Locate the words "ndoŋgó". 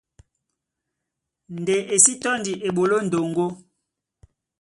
3.05-3.45